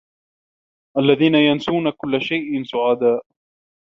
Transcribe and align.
الذين 0.97 1.35
ينسون 1.35 1.89
كل 1.89 2.21
شيء 2.21 2.63
سعداء. 2.63 3.23